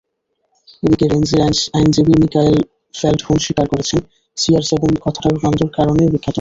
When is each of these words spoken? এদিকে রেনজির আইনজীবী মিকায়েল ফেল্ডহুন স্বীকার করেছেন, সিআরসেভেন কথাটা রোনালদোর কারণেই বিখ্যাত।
এদিকে 0.83 1.05
রেনজির 1.07 1.41
আইনজীবী 1.73 2.13
মিকায়েল 2.21 2.57
ফেল্ডহুন 2.95 3.37
স্বীকার 3.45 3.65
করেছেন, 3.71 3.99
সিআরসেভেন 4.37 4.93
কথাটা 5.03 5.27
রোনালদোর 5.29 5.71
কারণেই 5.77 6.11
বিখ্যাত। 6.13 6.29